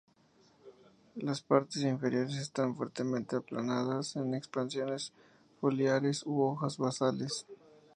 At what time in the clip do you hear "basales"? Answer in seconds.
6.79-7.45